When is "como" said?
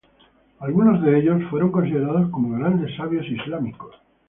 2.31-2.57